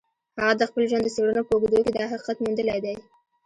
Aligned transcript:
هغه 0.39 0.53
د 0.57 0.61
خپل 0.69 0.83
ژوند 0.89 1.03
د 1.05 1.09
څېړنو 1.15 1.41
په 1.47 1.53
اوږدو 1.55 1.83
کې 1.85 1.91
دا 1.93 2.03
حقیقت 2.11 2.37
موندلی 2.39 2.79
دی 2.85 2.95